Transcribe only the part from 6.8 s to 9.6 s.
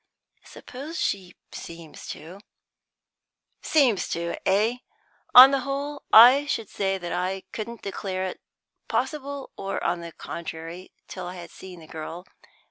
that I couldn't declare it possible